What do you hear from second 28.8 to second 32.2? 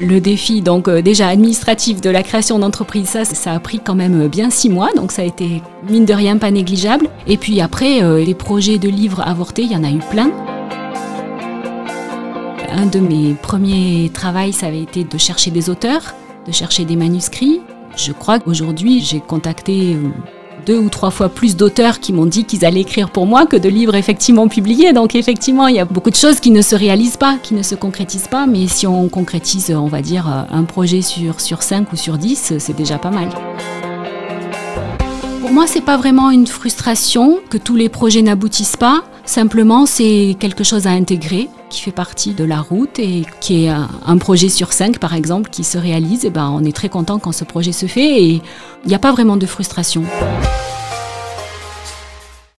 on concrétise, on va dire, un projet sur, sur 5 ou sur